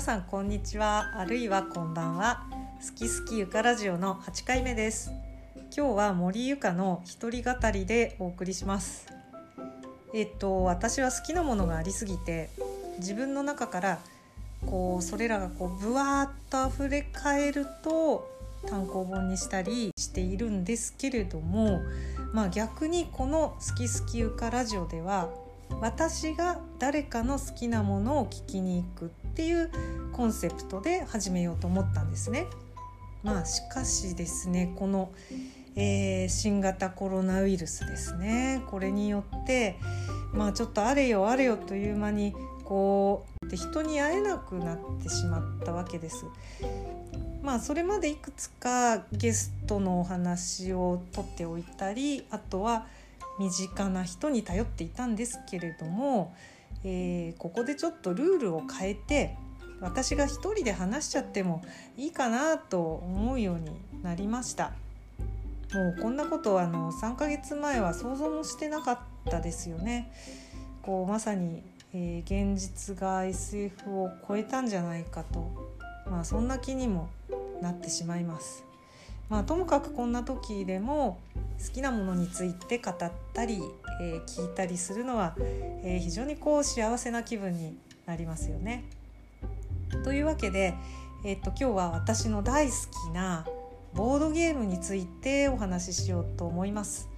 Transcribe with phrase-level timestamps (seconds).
[0.00, 1.12] 皆さんこんにちは。
[1.14, 2.46] あるいはこんばんは。
[2.80, 5.12] 好き好きゆかラジオの8回目です。
[5.76, 9.08] 今日は森ゆかの一人語りでお送りします。
[10.14, 12.48] えっと私は好きなものがありすぎて
[12.96, 13.98] 自分の中から
[14.64, 18.26] こうそれらがこうぶわーっと溢れ返ると
[18.66, 21.82] 単行本にしたりしているんですけれども
[22.32, 25.28] まあ逆にこの「好き好きゆかラジオ」では
[25.80, 29.70] 私が誰かの好きなものを聞きに行くっていう
[30.12, 32.46] コンセプトで始めようと思ったんですね。
[33.22, 35.12] まあしかしですねこの、
[35.76, 39.76] えー、新型コロナウイルスですねこれによって
[40.32, 42.34] まあちょっとあれよあれよという間に
[42.64, 46.24] こうで人に会えなくなってしまったわけです。
[47.42, 52.86] まあそれまでいくつかゲストのお話を取っておいたりあとは
[53.40, 56.34] 身近な人に頼っていたんですけれども、
[56.84, 59.34] えー、ここでちょっとルールを変えて
[59.80, 61.62] 私が一人で話しちゃっても
[61.96, 64.72] いいかなと思うようになりました。
[65.72, 68.98] もうこんなことあの3ヶ月前は想像もしてなかっ
[69.30, 70.12] たですよね。
[70.82, 71.62] こうまさに、
[71.94, 75.50] えー、現実が SF を超えたんじゃないかと。
[76.10, 77.08] まあそんな気にも
[77.62, 78.69] なってしまいます。
[79.30, 81.20] まあともかくこんな時でも
[81.64, 83.62] 好きなものについて語ったり、
[84.02, 88.84] えー、聞いたりするのは、えー、非常にこう幸せな気分になりますよね。
[90.04, 90.74] というわけで、
[91.24, 92.72] えー、っと今日は私の大好
[93.08, 93.46] きな
[93.94, 97.08] ボードゲームについてお話ししようと思います。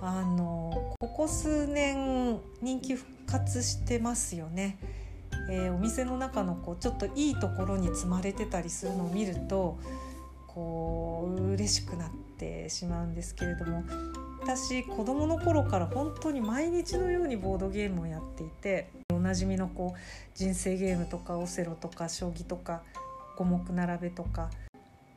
[0.00, 4.76] あのここ数年人気復活してますよね。
[5.48, 9.78] えー、お店の中のこうちょっといいところに積まれてたりするのを見ると
[10.54, 13.84] こう嬉しくなってしまうんですけれども
[14.42, 19.98] 私子どもの頃から本当に毎日のようにボードゲームをやっていておなじみのこう
[20.34, 22.82] 人生ゲームとかオセロとか将棋とか
[23.36, 24.50] 五目並べとか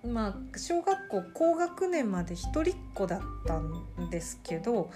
[0.04, 4.90] まあ小学校高学年まで一人っ子だったんですけど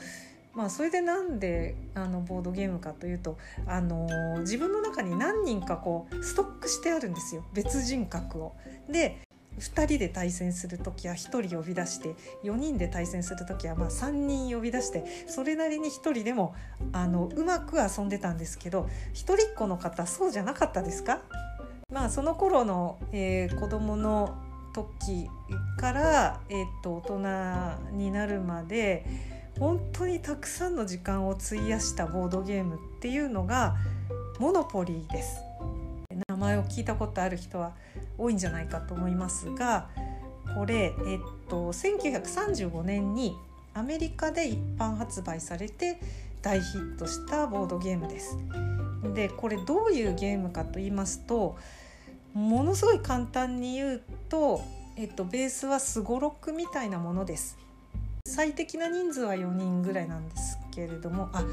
[0.53, 8.53] まあ、それでなんであのボードゲームかというと、あの、自分の中に何人かこうストックしてあるんですよ別人格を。
[8.89, 9.21] で
[9.59, 16.55] 2人で対戦する時は1人呼び出して4人で対戦する時はま3人呼び出してそれなりに1人でも
[16.93, 21.21] あのうまく遊んでたんですけど一人っ子の方そうじゃなかったですか？
[21.91, 24.37] まあその頃の、えー、子供の
[24.73, 25.29] 時
[25.77, 29.05] から、えー、と大人になるまで
[29.59, 33.75] 本当にたくさんの時間を費やしたボードゲームっていうのが
[34.39, 35.41] モノポリーです。
[36.27, 37.73] 名前を聞いたことある人は
[38.17, 39.89] 多いんじゃないかと思いますが
[40.55, 43.35] これ、えっと、1935年に
[43.73, 45.99] アメリカで一般発売されて
[46.41, 48.37] 大ヒットしたボードゲームです。
[49.13, 51.57] でこれどういうゲームかと言いますと
[52.33, 54.61] ものすごい簡単に言うと、
[54.95, 57.57] えっと、ベースはすごろくみたいなものです。
[58.25, 61.43] 最適な人数は4人ぐらいなんですけれどもあ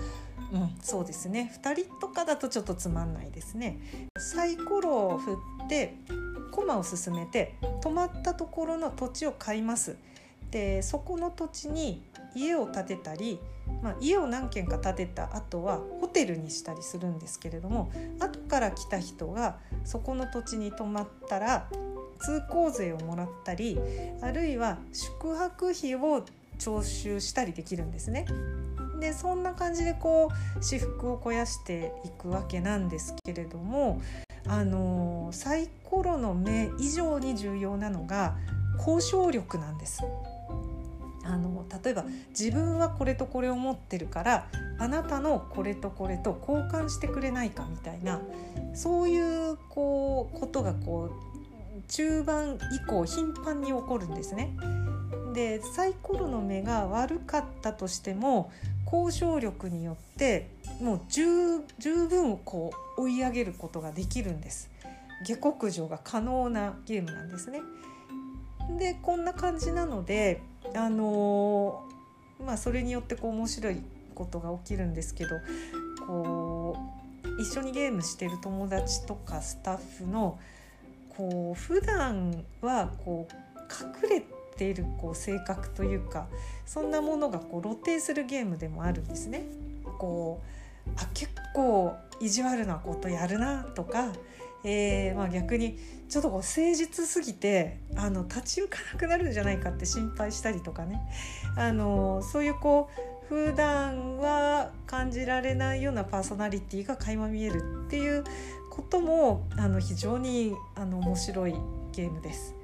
[0.52, 3.78] うんそうですね2人とかだとちょっとつまんないですね。
[4.18, 5.32] サイコロを振
[5.64, 5.94] って
[6.50, 9.96] 駒を進めて止まったところの土地を買います。
[10.50, 12.02] でそこの土地に
[12.34, 13.38] 家を建てたり、
[13.82, 21.68] まあ、家を何軒か建てた後はホテルにしたりするんですけれども後から来た人がそこの土地に泊まったら
[22.20, 23.78] 通行税をもらったり
[24.22, 26.24] あるいは宿泊費を
[26.58, 28.26] 徴収したりできるんですね。
[29.00, 34.00] でそんな感じでこう私服を肥やしていくわけなんですけれども
[34.46, 38.36] あのサイコロの目以上に重要なのが
[38.78, 40.02] 交渉力なんです。
[41.24, 44.46] あの例えば自分はこれとこれを持ってるから
[44.78, 48.22] あなたのこれとこれと交換してくれないかみたいな
[48.74, 54.56] そういうこうことがこう中盤以降頻繁に起こるんですね。
[55.34, 58.50] でサイコロの目が悪かったとしても
[58.90, 60.48] 交渉力によって
[60.80, 61.62] もう十
[62.08, 64.70] 分こう追い上げることができるんです。
[65.26, 67.60] 下克上が可能なゲームなんですね。
[68.78, 70.40] でこんな感じなので
[70.74, 73.82] あのー、まあそれによってこう面白い
[74.14, 75.36] ことが起きるんですけど
[76.06, 76.76] こ
[77.24, 80.38] う一緒にゲームしてる友達とかスタッフの
[81.16, 86.26] こう普段はこう隠れてているこう性格というか
[86.66, 89.44] そんなものがこう露呈するゲームでもあるんですね。
[89.98, 90.42] こ
[90.86, 94.12] うあ結構意地悪なことやるなとか、
[94.64, 95.78] えー、まあ、逆に
[96.08, 101.00] ちょっとこう誠実すぎてあの立ち行かなくなるんじゃないかって心配したりとかね
[101.56, 108.24] あのそういうこう普段は感じられないようなパーソナリティが垣間見えるっていう
[108.70, 111.54] こともあの非常にあの面白い
[111.92, 112.57] ゲームです。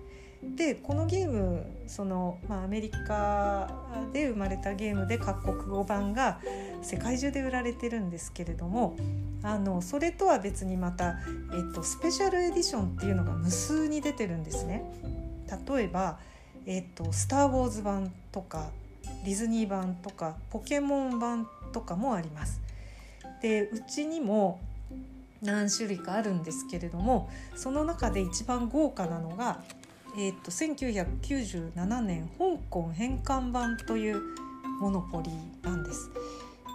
[0.56, 3.68] でこのゲームその、まあ、アメリカ
[4.12, 6.40] で生まれたゲームで各国語版が
[6.82, 8.96] 世界中で売られてるんですけれども
[9.42, 11.18] あのそれとは別にまた、
[11.52, 14.84] えっと、スペシャルエディションっていうのが無数に出てるんですね。
[15.68, 16.18] 例えば、
[16.66, 18.70] えっと「スター・ウォーズ」版とか
[19.24, 22.60] ディズニー版とかポケモン版とかもあります。
[23.42, 24.60] でうちにも
[25.42, 29.62] 何種類かあるんですけれどもその中で一番豪華なのが、
[30.16, 34.22] えーと、1997年香港返還版という
[34.80, 36.10] モノポリーなんです。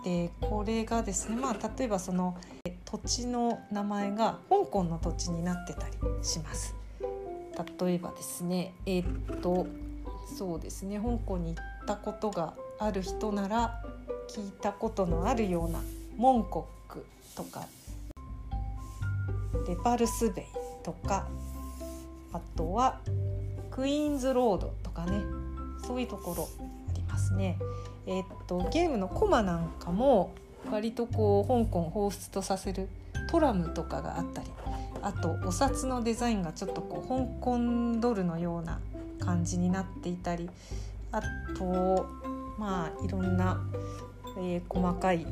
[0.03, 2.38] でこれがですね、まあ、例えばその
[2.86, 6.75] 土地の名前が香港の土地になってたりします。
[7.80, 9.68] 例えばですねえっ、ー、と
[10.38, 13.81] そうですね香港に行ったことがある人なら
[14.30, 15.81] 聞いたことのあるような
[16.18, 17.65] モンコックとか
[19.68, 20.45] レパルスベイ
[20.83, 21.27] とか
[22.31, 23.00] あとは
[23.79, 25.21] クイーンズロードとかね
[25.87, 26.49] そういうところ
[26.89, 27.57] ありますね。
[28.05, 30.33] えー、っとゲームのコマなんかも
[30.69, 32.89] 割とこう香港を彷彿とさせる
[33.29, 34.49] トラムとかがあったり
[35.01, 38.81] あとお札のデザインがちょっとこう香港ドルのような
[39.21, 40.49] 感じになっていたり
[41.13, 41.21] あ
[41.57, 42.05] と
[42.57, 43.61] まあいろんな、
[44.39, 45.25] えー、細かい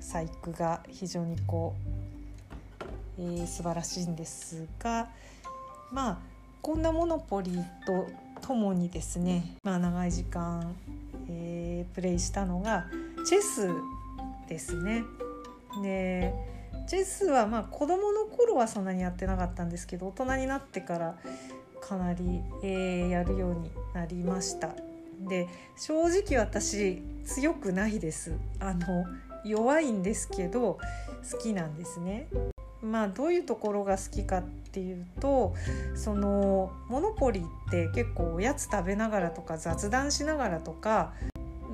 [0.00, 1.74] 細工が非常にこ
[3.18, 5.08] う、えー、素晴らしいんですが
[5.90, 6.29] まあ
[6.62, 7.52] こんなモノポリ
[7.86, 8.08] と
[8.42, 10.74] ともにですね、まあ、長い時間、
[11.28, 12.86] えー、プレイしたのが
[13.26, 13.70] チェス
[14.48, 15.04] ですね。
[15.82, 16.34] で
[16.86, 21.14] チェスはまあ子供の頃はそんなにやってなかったんですけど大人になってから
[21.80, 24.70] かなり、えー、やるようになりました。
[25.28, 29.04] で正直私強くないですあの
[29.44, 30.78] 弱いんですけど
[31.30, 32.26] 好きなんですね。
[32.82, 35.54] まあどういうところが好きかっていうと
[35.94, 41.12] そのモノポリって結構おやつ食べながらとか雑談しながらとか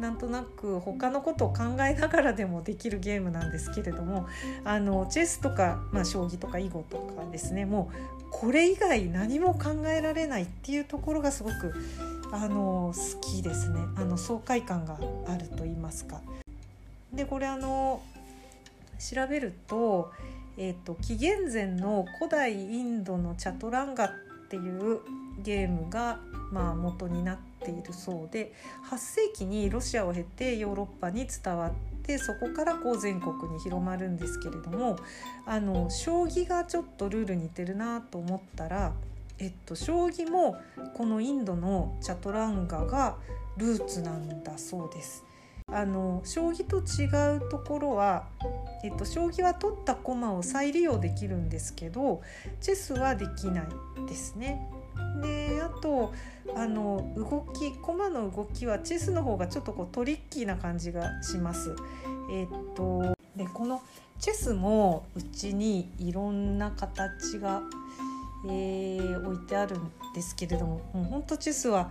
[0.01, 4.27] なんとなく他のことを考えながらでもできるゲームなんですけれども
[4.65, 11.75] あのチェスとか、まあ、将棋とか囲碁とかですねもうこれ以外何も考えられないっていうところがすごく
[12.33, 14.99] あの好きですねあの爽快感が
[15.29, 16.21] あると言いますか。
[17.13, 18.03] でこれあの
[18.99, 20.13] 調べると,、
[20.59, 24.11] えーと、紀元前の古代インドのチャトランガっ
[24.49, 25.01] ていう
[25.43, 26.21] ゲームが、
[26.53, 28.53] まあ、元になっているそうで
[28.91, 31.73] 8世紀にロシアを経てヨーロッパに伝わっ
[32.03, 34.97] てそこからこう全国に広まるんですけれども
[35.45, 38.93] あの将棋がちょっとルール似てるなと思ったら、
[39.39, 40.57] えっと、将棋も
[40.95, 43.17] このインドのチャトランガが
[43.57, 45.26] ルーツなんだそうです。
[45.73, 47.07] あの将棋と違
[47.39, 48.29] うところは、
[48.85, 52.23] えっと、将棋は取った駒を再利用できるんですけど
[52.61, 54.71] チェスはできないですね。
[55.21, 56.13] であと
[56.55, 61.75] あの動き駒の動きはチェスの方がちょっとこうトリッキーな感じがします。
[62.31, 62.47] えっ
[62.77, 63.83] とでこの
[64.21, 67.63] チェスもうちにいろんな形が、
[68.49, 71.91] えー、置いてあるんですけれどももうほんとチェスは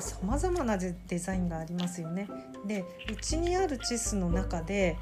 [0.00, 2.28] さまざまなデザインがありますよね。
[2.66, 4.96] でうちにあるチェスの中で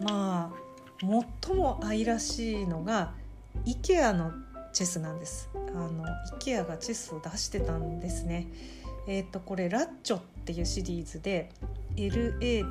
[0.00, 0.70] まあ
[1.44, 3.12] 最も愛らしいのが
[3.66, 4.32] IKEA の
[4.72, 5.50] チェスなんです。
[5.54, 6.04] あの
[6.38, 8.46] IKEA がチェスを出してたんですね。
[9.06, 11.50] えっ、ー、とこれラッチョっていうシリーズで
[11.96, 12.68] LATTJO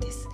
[0.00, 0.28] です。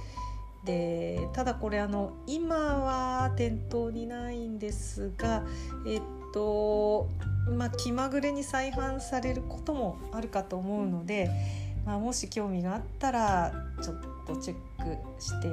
[0.64, 5.42] でただこれあの今は店頭にないんですが
[5.84, 7.08] えっと
[7.50, 11.30] まあ気まぐれに再販されることもあるかと思うので、
[11.84, 13.96] まあ、もし興味があったらちょっ
[14.26, 15.48] とチェックして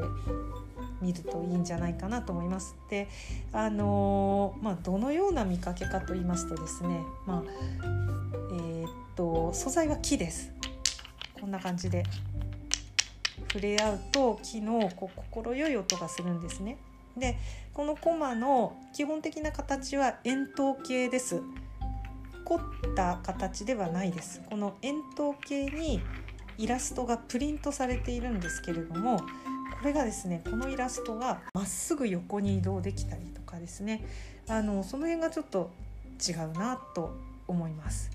[1.02, 2.76] みるといいんじゃないかなと思います。
[2.90, 3.08] で
[3.52, 7.44] あのまあ、どのような見かけかと言いますとですね、まあ
[8.52, 10.52] えー、っと素材は木です。
[11.40, 12.04] こんな感じで
[13.52, 16.78] 触れ合うと木のこう心よい音がするんですね。
[17.18, 17.38] で
[17.74, 21.42] このコマの基本的な形は円筒形です。
[22.50, 22.60] 凝っ
[22.96, 24.42] た形ではないです。
[24.50, 26.02] この円筒形に
[26.58, 29.26] イラストがプリントされているんですけれどもこ
[29.86, 34.04] れがですねこのイラストがまっすぐ横に移動できたりとかですね
[34.48, 35.70] あのその辺がちょっと
[36.28, 37.16] 違うなと
[37.48, 38.12] 思います。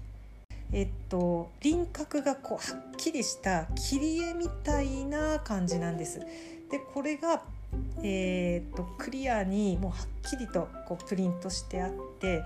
[0.72, 6.18] えっと、輪郭がこうはっきりした切り絵みたいな感じなんです。
[6.18, 7.44] でこれが
[8.02, 11.90] えーと、クリアにもうはっきりとこうプリントしてあっ
[12.20, 12.42] て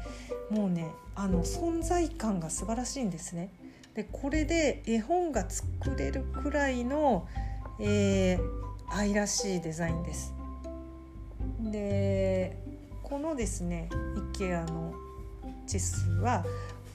[0.51, 3.51] もうねあの存在感が素晴らしいんですね。
[3.95, 7.27] でこれで絵本が作れるくらいの、
[7.81, 10.33] えー、愛らしいデザインです。
[11.61, 12.57] で
[13.03, 13.89] このですね
[14.33, 14.95] IKEA の
[15.67, 16.45] チェスは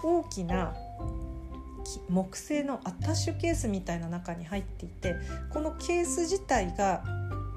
[0.02, 0.74] 大きな
[2.10, 5.16] 木製のアタッシュケースみたいな中に入っていて
[5.52, 7.04] このケース自体が、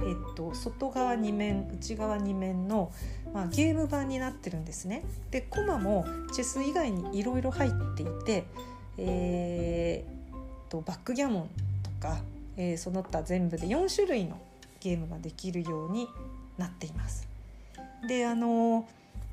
[0.03, 2.93] えっと、外側2面内側2面の、
[3.33, 5.05] まあ、ゲーム版になってるんですね。
[5.31, 8.45] でコマもチェス以外にいろいろ入っていて、
[8.99, 11.49] えー、とバックギャモン
[11.83, 12.19] とか、
[12.57, 14.39] えー、その他全部で4種類の
[14.81, 16.09] ゲームができるように
[16.59, 17.27] なっています。
[18.07, 18.87] であの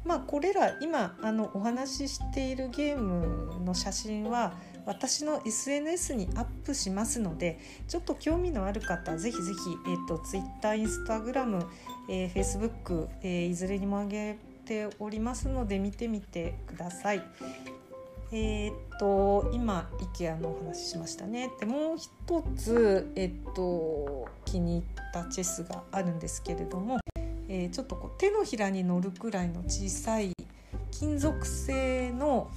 [0.06, 4.54] まあこれら今あのお話ししているゲームの写真は
[4.86, 9.58] 私の SNS にアップしますのでちょっと興味のある方ぜひぜひ、
[9.88, 11.66] えーと、Twitter、Instagram、
[12.10, 17.24] えー、Facebook、えー、いずれにも上げておりますので見てみてください。
[18.36, 21.52] えー、っと今 IKEA のお話ししましたね。
[21.60, 24.84] でもう一つ、え、っと気に入っ
[25.14, 26.98] たチェスがあるんですけれども、
[27.50, 30.34] えー、ちょっとこう手のひらに乗るくらいの小さい
[30.92, 32.50] 金属製の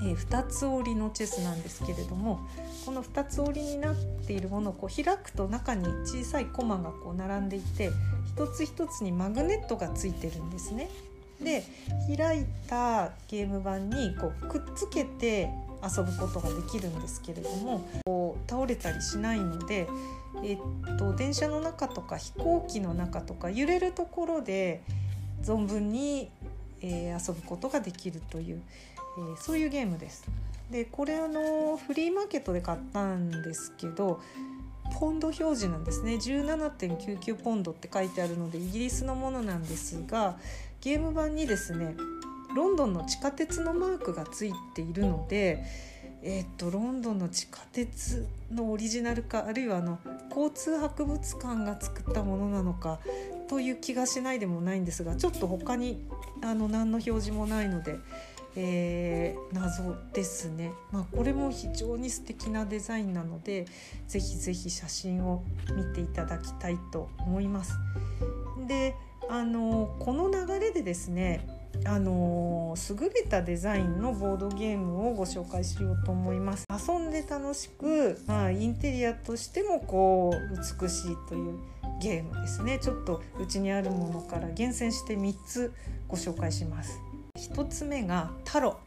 [0.00, 2.40] えー、2つ折りのチェスなんですけれども
[2.84, 7.90] この2つ折りになっているものをこう開くと中に小さいコマがこう並んでいて
[8.26, 10.88] 一つ一つにマグネットがついてるんですね。
[11.42, 11.62] で
[12.16, 15.48] 開いたゲーム盤にこうくっつけて
[15.82, 17.88] 遊ぶことができるんですけれども
[18.48, 19.88] 倒れたりしないので、
[20.42, 20.58] えっ
[20.98, 24.82] と、電車の中とか飛行機の中とか揺れるところで
[25.42, 26.30] 存分に、
[26.80, 28.62] えー、遊ぶことができるという、
[29.18, 30.24] えー、そういうゲームです。
[30.70, 34.20] でこれあのフリーマーケットで買ったんですけど
[34.98, 40.36] ポンド表示なんですね17.99ポンドって書いてあるのでイギリスのものなんですが
[40.80, 41.94] ゲーム版にですね
[42.54, 45.64] ロンドンの地下鉄のマークがついているので
[46.22, 49.98] えー、っとロンドンの地下鉄のオリジナルかあるいはあの
[50.30, 52.98] 交通博物館が作ったものなのか
[53.48, 56.04] という気がしないでもないんですがちょっと他に
[56.42, 57.98] あの何の表示もないので
[58.60, 63.66] えー、謎ですね、まあ、これも非常に素敵なデザインなので
[64.08, 65.44] ぜひぜひ写真を
[65.76, 67.78] 見ていただきたいと思います。
[68.66, 68.96] で
[69.30, 71.46] あのこの流れでですね
[71.84, 76.64] あの優れたデザインのボードゲームをご紹介しようと思います。
[76.70, 81.58] 遊んで楽しく、まあ、インテリアとしてもこう美しいという
[82.00, 82.78] ゲームですね。
[82.78, 85.72] ちょっとうちにあるものから厳選して3つ
[86.08, 86.98] ご紹介します。
[87.36, 88.78] 1つ目がタロ、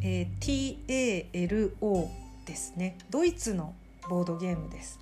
[0.00, 2.08] えー、TALO
[2.46, 2.96] ですね。
[3.10, 3.74] ドイツの
[4.08, 4.98] ボードゲームです。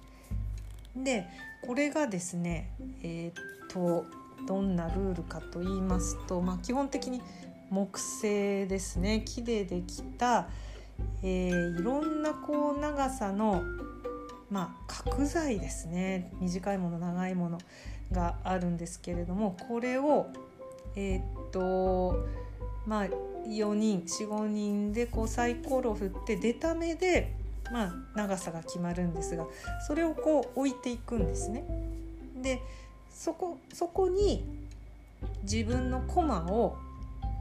[0.97, 1.27] で
[1.67, 2.71] これがですね
[3.03, 4.05] えー、っと
[4.47, 7.23] どんなルールかと言いますと、まあ、基本的に
[7.71, 10.49] 木製ですね木でできた、
[11.23, 13.63] えー、いろんなこう長さの、
[14.51, 17.59] まあ、角材ですね短いもの長いもの
[18.13, 20.27] があるんですけれどもこれを
[20.97, 22.27] えー、っと
[22.87, 23.05] まあ
[23.47, 27.35] 4人45人でこうサイコロ振って出た目で、
[27.73, 29.47] まあ、長さが決まるんですが
[29.87, 31.65] それをこう置いていくんですね。
[32.43, 32.61] で
[33.21, 34.43] そこそこに
[35.43, 36.79] 自分の駒を、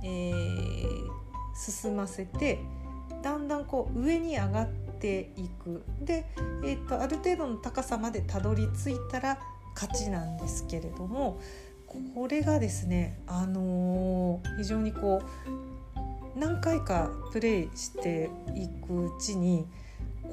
[0.04, 1.02] えー、
[1.56, 2.60] 進ませて
[3.24, 4.68] だんだんこう上に上がっ
[5.00, 5.82] ていく。
[6.02, 6.26] で、
[6.66, 9.40] えーと、ある程度の高さまでたどり着いたら
[9.74, 11.40] 勝ちなんですけれども
[11.88, 15.22] これがですね、あのー、非常にこ
[16.36, 19.66] う何回かプレイしていくうちに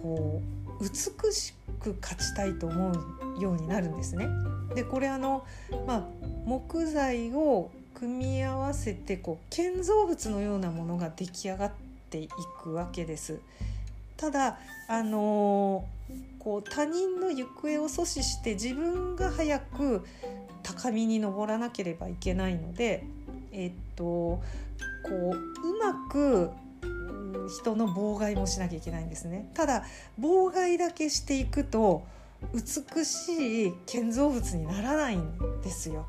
[0.02, 0.42] こ
[0.80, 4.28] う美しく勝ちたいと思うようになるんですね。
[4.74, 5.44] でこれあの、
[5.86, 6.06] まあ、
[6.44, 11.72] 木材を組み合わせてこう建造物のようなものが出来上がっ
[12.10, 12.28] てい
[12.62, 13.40] くわけです。
[14.16, 20.04] ただあのー、こう他人の行方を阻止して自分が早く
[20.62, 23.04] 高みに登らなければいけないので、
[23.52, 24.40] えっと、こ
[25.12, 26.50] ううまく
[27.48, 29.50] 人の妨害もしなきゃいけないんですね。
[29.54, 29.84] ただ
[30.20, 32.04] 妨害だけしていくと
[32.52, 36.06] 美しい建造物にならないんですよ。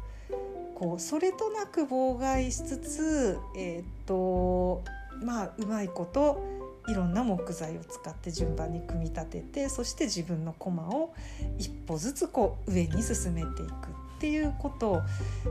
[0.76, 4.84] こうそれとなく妨害しつつ、えー、っと
[5.24, 6.44] まあうまいこと
[6.88, 11.14] いろんな木材を使って順番に組み立ててそして自分の駒を
[11.58, 15.02] 一歩ずつこう上に進めていくっていうことを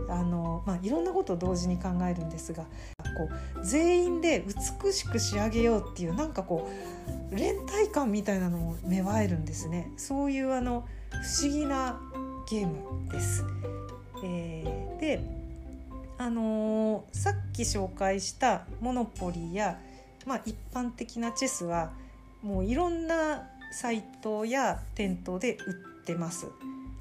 [0.09, 2.65] あの、まあ、いろんなことを同時に考えるんですが
[3.17, 3.31] こ
[3.61, 4.45] う全員で
[4.83, 6.69] 美しく仕上げようっていうなんかこ
[7.31, 12.01] う連帯感みたいなのも芽生えるんですねそういうあの不思議な
[12.51, 13.45] ゲームです。
[14.25, 15.21] えー、で
[16.19, 19.79] あのー、さっき紹介したモノポリや、
[20.25, 21.93] まあ、一般的なチェスは
[22.43, 26.47] もういろんなサイトや店頭で売ってます。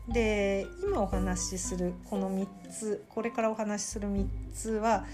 [0.08, 5.06] で今お話しするこの3つこれからお話しする3つは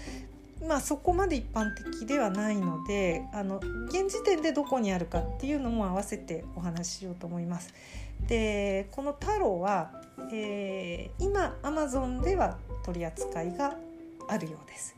[0.66, 7.72] まあそこまで一般的ではないのであの現時点でどこにあるかっていうのも合わせてお話ししようと思います。
[8.28, 9.90] でこの太郎は、
[10.32, 13.76] えー、今アマゾンでは取り扱いが
[14.28, 14.94] あるようです。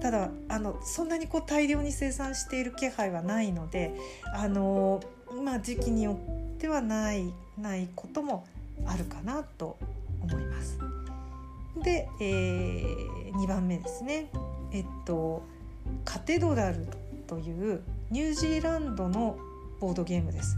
[0.00, 3.94] ただあのそんなにこう大量に生産している気配はないので
[4.34, 5.00] あの、
[5.42, 8.46] まあ、時期によってはないないことも
[8.86, 9.78] あるかなと
[10.20, 10.78] 思います。
[11.82, 14.30] で、えー、2番目ですね。
[14.72, 15.42] えっと
[16.04, 16.86] カテドラル
[17.26, 19.38] というニュージーランドの
[19.80, 20.56] ボードゲームです。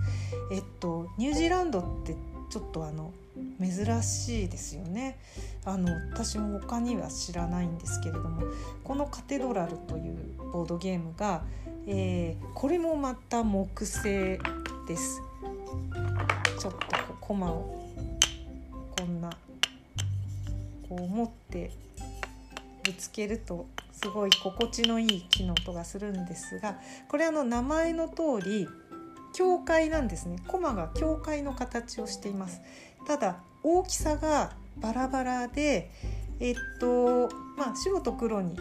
[0.52, 2.16] えっとニュージーランドって
[2.50, 3.12] ちょっとあの
[3.60, 5.18] 珍しいですよね
[5.64, 8.42] あの私も他には知らないんですけれども
[8.82, 10.16] この「カテドラル」という
[10.52, 11.42] ボードゲームが、
[11.86, 14.38] えー、これもまた木製
[14.86, 15.20] です
[16.58, 16.78] ちょっと
[17.20, 17.83] コマを
[19.04, 19.28] こんな
[20.88, 21.70] こう持って
[22.84, 28.66] ぶつけるとすごい心地のいい木の音がするんですがこれあの名前の通り
[29.34, 30.38] 境界なんですね。
[30.46, 32.62] コマが境界の形をしています。
[33.06, 35.90] ただ大きさがバラバラで
[36.40, 38.56] えっとまあ白と黒に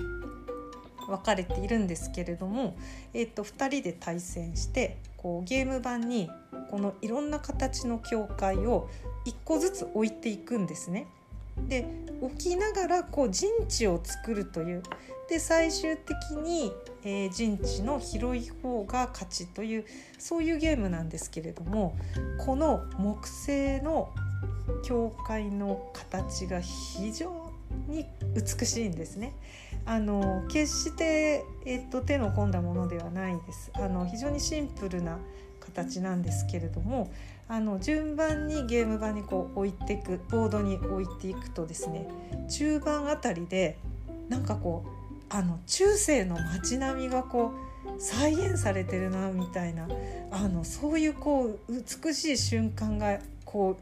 [1.08, 2.76] 分かれているんですけれども、
[3.14, 6.30] えっと、2人で対戦してこうゲーム盤に
[6.70, 8.90] このいろんな形の境界を
[9.26, 11.08] 1個ずつ置いていくんですね。
[11.68, 11.88] で
[12.22, 14.84] 置きながらこう陣地を作るという
[15.30, 16.72] で最終的に、
[17.04, 19.86] えー、陣地の広い方が勝ちという
[20.18, 21.96] そういうゲームなんですけれども
[22.46, 24.10] この木製の
[24.84, 27.52] 教会の形が非常
[27.88, 29.34] に美しいんですね。
[29.86, 33.72] あの決して、えっと、手の込んだものではないです。
[33.74, 35.20] あの非常にシンプルな
[35.66, 37.12] 形なんですけれども
[37.48, 42.08] あの順番にゲーム盤にこう置いていくボードに置いていくとですね
[42.50, 43.78] 中盤あたりで
[44.30, 44.90] なんかこう
[45.30, 47.54] あの中世の街並みがこ
[47.98, 49.88] う再現されてるなみたいな
[50.32, 51.60] あのそういうこう
[52.06, 53.78] 美しい瞬間がこ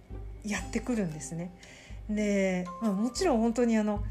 [0.46, 1.52] うやってくるんですね。
[2.10, 4.04] で、まあ、もちろん本当にあの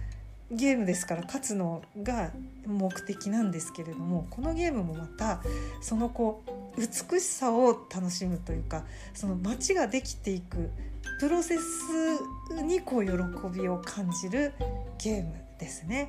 [0.51, 2.31] ゲームですから勝つのが
[2.67, 5.41] 目的なんですけれどもこのゲームもまた
[5.81, 10.71] そのこう美しさを楽しむというかその街ができていく
[11.21, 13.13] プロセスにこう喜
[13.53, 14.55] びを感じる
[14.99, 16.09] ゲームですね。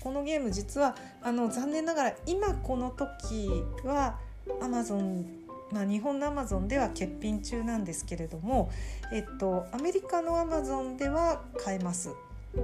[0.00, 3.48] このゲーム実はあの残念ながら今この時
[3.84, 4.18] は
[4.60, 5.38] Amazon
[5.70, 8.70] まあ、日本のアマゾンでは欠品中なんですけれども、
[9.12, 12.14] えっと、アメリカのアマゾンでは買えます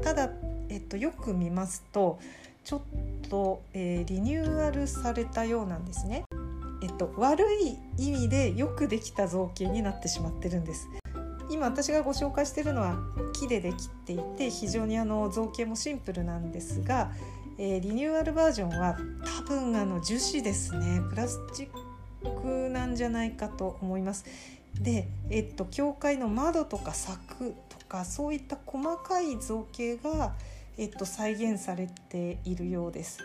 [0.02, 0.30] ただ、
[0.70, 2.18] えっと、よく見ますと
[2.64, 2.80] ちょっ
[3.28, 6.24] と、えー、リニューアルされたようなんですね
[6.84, 10.86] えっと、悪い意味でよくできた造形になってしまってるんです。
[11.50, 12.98] 今私がご紹介してるのは
[13.32, 17.10] 木でできていて非常にあの造形もシンプルなんですが、
[17.58, 18.98] えー、リニューアルバージョンは
[19.38, 21.68] 多分あの樹脂ですねプラスチ
[22.22, 24.26] ックなんじゃないかと思います。
[24.74, 30.34] で、えっと、教会の窓とか柵とかそういった細かい造形が、
[30.76, 33.20] えっと、再現されているようです。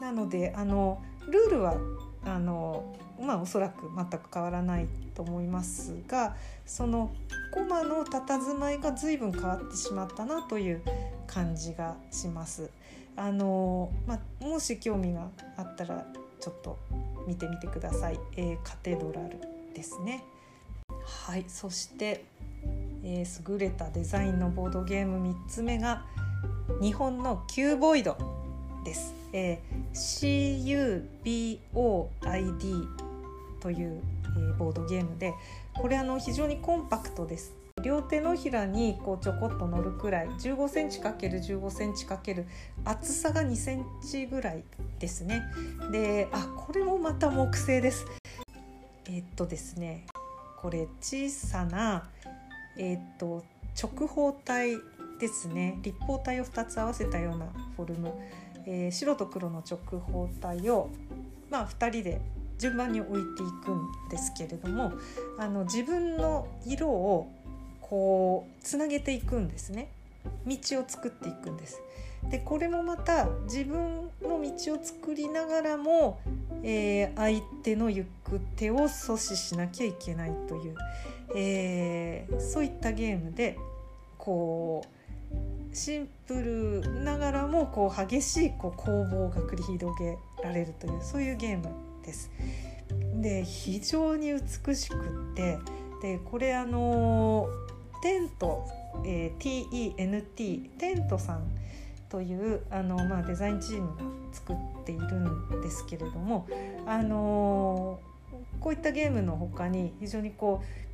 [0.00, 1.76] なのであのルールは
[2.24, 7.12] あのまあおそらく全く変わらないと思いますがその
[7.52, 10.82] コマの佇まいが随分変わってしまったなという
[11.26, 12.70] 感じがします。
[13.14, 16.06] あのまあ、もし興味があったら
[16.40, 16.78] ちょっと
[17.26, 18.18] 見てみてください。
[18.36, 19.38] えー、カテドラル
[19.74, 20.24] ですね。
[21.04, 22.24] はい、そして、
[23.04, 26.04] えー、優れたデザインのボードゲーム3つ目が
[26.80, 28.16] 日本のキューボイド
[28.84, 29.14] です。
[29.32, 30.88] えー、CUBOID
[33.60, 34.02] という、
[34.36, 35.34] えー、ボードゲームで
[35.74, 37.54] これあの非常にコンパクトです。
[37.82, 42.44] 両手のひらにこうちょこっと乗るくらい15センチ ×15 センチ×
[42.84, 44.62] 厚さが2センチぐらい
[44.98, 45.42] ですね。
[45.90, 48.06] であこれもまた木製です。
[49.06, 50.06] え、っとですね
[50.60, 52.08] これ小さな
[52.76, 53.44] え、っと
[53.80, 54.76] 直方体
[55.18, 58.12] ですね立方体を2つ合わせたようなフォルム
[58.66, 60.90] えー、白と黒の直方体を、
[61.50, 62.20] まあ、2人で
[62.58, 64.92] 順番に置いていくんですけれども
[65.38, 67.30] あの自分の色を
[67.80, 69.88] こうつなげていくんですね
[70.46, 71.80] 道を作っていくんです。
[72.30, 76.20] でこれもまた自分の道を作りながらも、
[76.62, 80.76] えー、相手の行く手を阻止しなきゃいけないという、
[81.34, 83.58] えー、そういったゲームで
[84.18, 85.01] こう
[85.72, 91.68] シンプルながらもこう激しいこう攻防が繰り広げられるというそういうゲーム
[92.04, 92.30] です。
[93.20, 95.58] で非常に美しくって
[96.02, 97.48] でこれあの
[98.02, 98.66] テント、
[99.06, 101.44] えー、TENT テントさん
[102.10, 106.46] というあの、まあ、デザインチームが作っているんですけれども、
[106.86, 108.00] あの
[108.60, 110.91] こういったゲームの他に非常にこう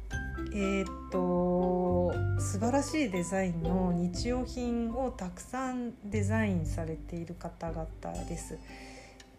[0.55, 7.87] えー、っと素晴らしいデザインの日用品をたくさんデザインされている方々
[8.29, 8.59] です。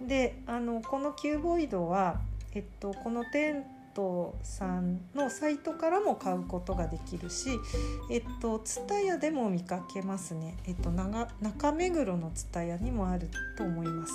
[0.02, 2.22] であのこのキューボイドは、
[2.54, 7.50] えっと、このテントさんのサイトからも買うことができるし、
[8.10, 10.56] えっと、ツタヤでも見かけますね。
[10.68, 14.14] えっと、中目黒のツタヤにもあると思います。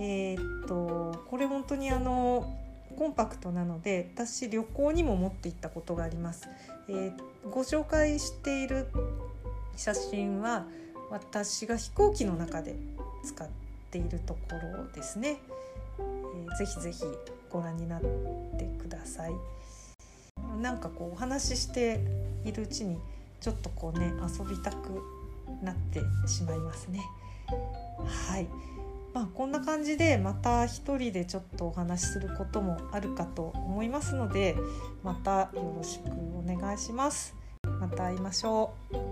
[0.00, 2.59] えー、っと、これ本当にあの、
[3.00, 6.46] コンパクトなので私旅行にも持って行ったことがあります、
[6.86, 7.12] えー、
[7.50, 8.88] ご紹介している
[9.74, 10.66] 写真は
[11.10, 12.76] 私が飛行機の中で
[13.24, 13.48] 使っ
[13.90, 15.38] ているところですね、
[15.98, 17.04] えー、ぜひぜひ
[17.48, 18.06] ご覧になって
[18.78, 19.32] ください。
[20.60, 22.00] なんかこうお話しして
[22.44, 22.98] いるうちに
[23.40, 25.00] ちょっとこうね遊びたく
[25.62, 27.00] なってしまいますね。
[28.28, 28.46] はい。
[29.12, 34.56] まあ、こんな感じでまた一人でちょっとお話しすることもあるかと思いますので
[35.02, 37.34] またよろしくお願いします。
[37.80, 39.09] また会いましょう。